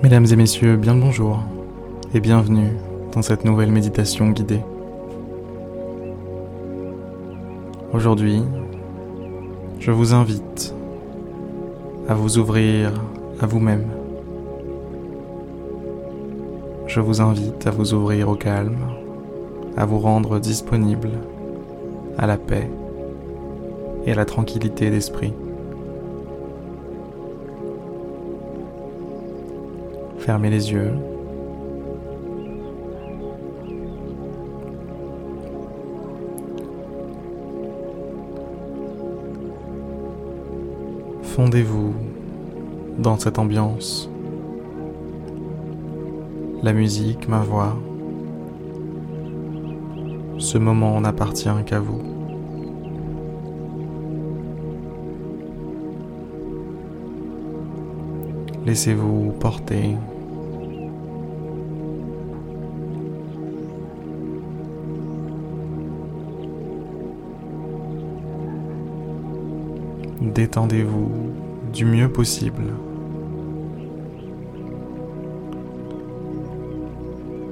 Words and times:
Mesdames 0.00 0.26
et 0.30 0.36
messieurs, 0.36 0.76
bien 0.76 0.94
le 0.94 1.00
bonjour 1.00 1.40
et 2.14 2.20
bienvenue 2.20 2.70
dans 3.12 3.20
cette 3.20 3.44
nouvelle 3.44 3.72
méditation 3.72 4.30
guidée. 4.30 4.60
Aujourd'hui, 7.92 8.44
je 9.80 9.90
vous 9.90 10.14
invite 10.14 10.72
à 12.08 12.14
vous 12.14 12.38
ouvrir 12.38 12.92
à 13.40 13.46
vous-même. 13.46 13.86
Je 16.86 17.00
vous 17.00 17.20
invite 17.20 17.66
à 17.66 17.72
vous 17.72 17.92
ouvrir 17.92 18.28
au 18.28 18.36
calme, 18.36 18.78
à 19.76 19.84
vous 19.84 19.98
rendre 19.98 20.38
disponible 20.38 21.10
à 22.16 22.28
la 22.28 22.36
paix 22.36 22.70
et 24.06 24.12
à 24.12 24.14
la 24.14 24.24
tranquillité 24.24 24.90
d'esprit. 24.90 25.32
Fermez 30.28 30.50
les 30.50 30.72
yeux. 30.72 30.92
Fondez-vous 41.22 41.94
dans 42.98 43.18
cette 43.18 43.38
ambiance. 43.38 44.10
La 46.62 46.74
musique, 46.74 47.26
ma 47.26 47.40
voix, 47.40 47.78
ce 50.36 50.58
moment 50.58 51.00
n'appartient 51.00 51.48
qu'à 51.64 51.80
vous. 51.80 52.02
Laissez-vous 58.66 59.32
porter 59.40 59.96
Détendez-vous 70.38 71.10
du 71.72 71.84
mieux 71.84 72.08
possible. 72.08 72.62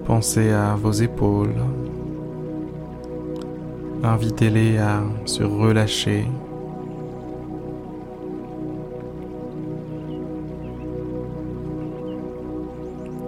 Pensez 0.05 0.53
à 0.53 0.77
vos 0.77 0.93
épaules. 0.93 1.57
Invitez-les 4.05 4.79
à 4.79 5.03
se 5.25 5.43
relâcher. 5.43 6.27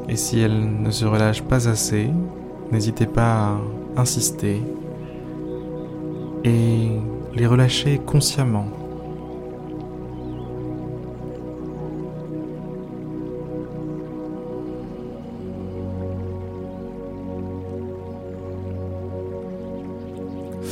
Et 0.09 0.15
si 0.15 0.39
elles 0.39 0.83
ne 0.83 0.93
se 0.93 1.05
relâchent 1.05 1.43
pas 1.43 1.67
assez, 1.67 2.11
n'hésitez 2.71 3.07
pas 3.07 3.57
à 3.97 4.01
insister 4.01 4.63
et 6.45 6.91
les 7.35 7.47
relâcher 7.49 8.01
consciemment. 8.07 8.78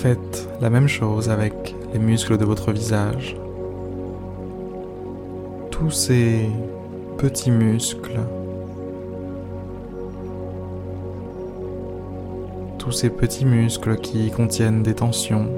Faites 0.07 0.49
la 0.61 0.71
même 0.71 0.87
chose 0.87 1.31
avec 1.31 1.75
les 1.93 1.99
muscles 1.99 2.39
de 2.39 2.45
votre 2.45 2.71
visage. 2.71 3.37
Tous 5.73 5.91
ces 5.91 6.49
petits 7.19 7.51
muscles, 7.51 8.21
tous 12.79 12.93
ces 12.93 13.11
petits 13.11 13.47
muscles 13.47 13.97
qui 13.97 14.31
contiennent 14.31 14.85
des 14.85 14.95
tensions. 14.95 15.49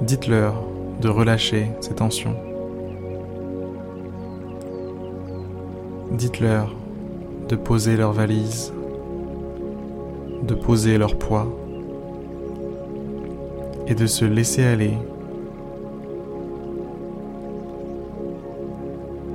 Dites-leur 0.00 0.64
de 1.00 1.08
relâcher 1.08 1.70
ces 1.80 1.94
tensions. 1.94 2.34
Dites-leur 6.10 6.74
de 7.48 7.54
poser 7.54 7.96
leur 7.96 8.12
valise 8.12 8.72
de 10.46 10.54
poser 10.54 10.98
leur 10.98 11.16
poids 11.16 11.46
et 13.86 13.94
de 13.94 14.06
se 14.06 14.24
laisser 14.24 14.64
aller 14.64 14.92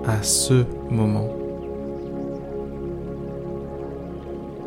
à 0.05 0.23
ce 0.23 0.65
moment, 0.89 1.29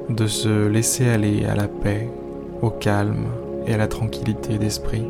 de 0.08 0.26
se 0.26 0.69
laisser 0.69 1.08
aller 1.08 1.44
à 1.44 1.54
la 1.54 1.69
paix, 1.69 2.08
au 2.60 2.70
calme 2.70 3.26
et 3.66 3.74
à 3.74 3.76
la 3.76 3.88
tranquillité 3.88 4.59
d'esprit. 4.59 5.04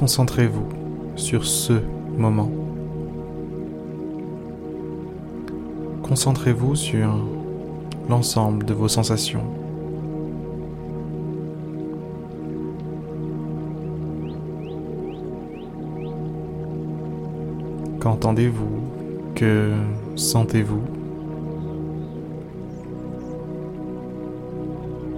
Concentrez-vous 0.00 0.66
sur 1.14 1.44
ce 1.44 1.74
moment. 2.16 2.50
Concentrez-vous 6.02 6.74
sur 6.74 7.10
l'ensemble 8.08 8.64
de 8.64 8.72
vos 8.72 8.88
sensations. 8.88 9.44
Qu'entendez-vous? 18.00 18.80
Que 19.34 19.74
sentez-vous? 20.16 20.80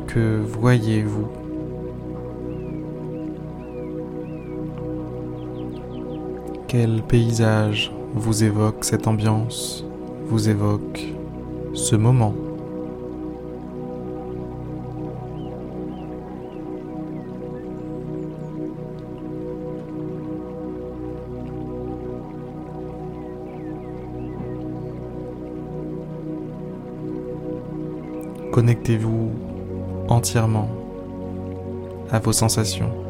Que 0.08 0.40
voyez-vous? 0.40 1.41
Quel 6.72 7.02
paysage 7.02 7.92
vous 8.14 8.44
évoque 8.44 8.82
cette 8.82 9.06
ambiance, 9.06 9.84
vous 10.24 10.48
évoque 10.48 11.04
ce 11.74 11.96
moment 11.96 12.32
Connectez-vous 28.50 29.30
entièrement 30.08 30.70
à 32.10 32.18
vos 32.18 32.32
sensations. 32.32 33.01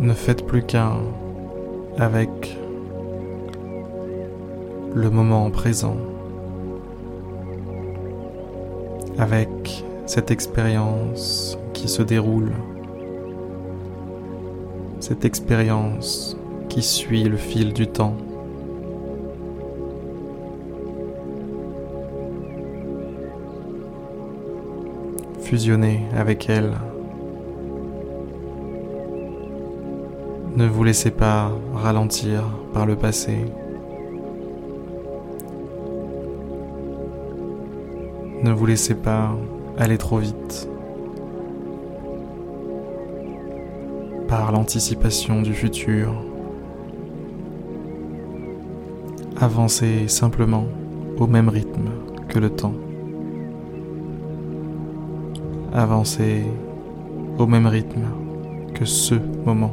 Ne 0.00 0.14
faites 0.14 0.46
plus 0.46 0.62
qu'un 0.62 0.94
avec 1.98 2.56
le 4.94 5.10
moment 5.10 5.50
présent, 5.50 5.98
avec 9.18 9.84
cette 10.06 10.30
expérience 10.30 11.58
qui 11.74 11.86
se 11.86 12.02
déroule, 12.02 12.52
cette 15.00 15.26
expérience 15.26 16.34
qui 16.70 16.80
suit 16.82 17.24
le 17.24 17.36
fil 17.36 17.74
du 17.74 17.86
temps. 17.86 18.16
Fusionnez 25.42 26.00
avec 26.16 26.48
elle. 26.48 26.72
Ne 30.60 30.66
vous 30.66 30.84
laissez 30.84 31.10
pas 31.10 31.50
ralentir 31.72 32.42
par 32.74 32.84
le 32.84 32.94
passé. 32.94 33.46
Ne 38.42 38.52
vous 38.52 38.66
laissez 38.66 38.94
pas 38.94 39.34
aller 39.78 39.96
trop 39.96 40.18
vite 40.18 40.68
par 44.28 44.52
l'anticipation 44.52 45.40
du 45.40 45.54
futur. 45.54 46.12
Avancez 49.40 50.08
simplement 50.08 50.66
au 51.18 51.26
même 51.26 51.48
rythme 51.48 51.88
que 52.28 52.38
le 52.38 52.50
temps. 52.50 52.74
Avancez 55.72 56.44
au 57.38 57.46
même 57.46 57.66
rythme 57.66 58.04
que 58.74 58.84
ce 58.84 59.14
moment. 59.46 59.72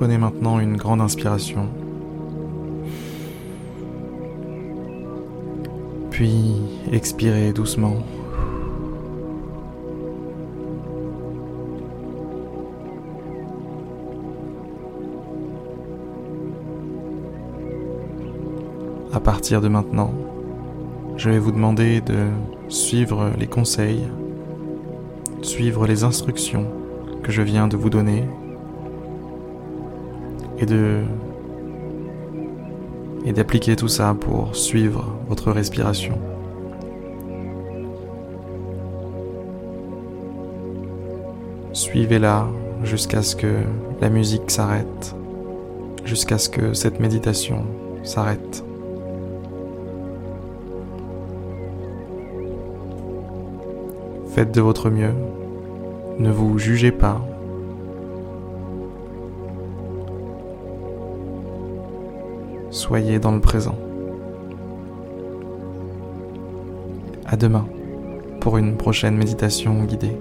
Prenez 0.00 0.16
maintenant 0.16 0.58
une 0.60 0.78
grande 0.78 1.02
inspiration. 1.02 1.68
Puis 6.10 6.54
expirez 6.90 7.52
doucement. 7.52 7.96
À 19.12 19.20
partir 19.20 19.60
de 19.60 19.68
maintenant, 19.68 20.14
je 21.18 21.28
vais 21.28 21.38
vous 21.38 21.52
demander 21.52 22.00
de 22.00 22.28
suivre 22.70 23.32
les 23.38 23.48
conseils, 23.48 24.08
suivre 25.42 25.86
les 25.86 26.04
instructions 26.04 26.64
que 27.22 27.30
je 27.30 27.42
viens 27.42 27.68
de 27.68 27.76
vous 27.76 27.90
donner 27.90 28.24
et 30.60 30.66
d'appliquer 33.32 33.76
tout 33.76 33.88
ça 33.88 34.14
pour 34.18 34.54
suivre 34.54 35.16
votre 35.28 35.50
respiration. 35.52 36.18
Suivez-la 41.72 42.46
jusqu'à 42.82 43.22
ce 43.22 43.36
que 43.36 43.62
la 44.00 44.10
musique 44.10 44.50
s'arrête, 44.50 45.14
jusqu'à 46.04 46.38
ce 46.38 46.48
que 46.48 46.74
cette 46.74 47.00
méditation 47.00 47.64
s'arrête. 48.02 48.64
Faites 54.30 54.52
de 54.52 54.60
votre 54.60 54.90
mieux, 54.90 55.14
ne 56.18 56.30
vous 56.30 56.58
jugez 56.58 56.92
pas, 56.92 57.20
soyez 62.90 63.20
dans 63.20 63.30
le 63.30 63.40
présent. 63.40 63.78
À 67.24 67.36
demain 67.36 67.68
pour 68.40 68.58
une 68.58 68.76
prochaine 68.76 69.16
méditation 69.16 69.84
guidée. 69.84 70.16